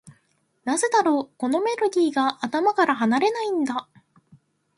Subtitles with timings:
[0.63, 3.87] なぜだろう、このメロディーが頭から離れないんだ。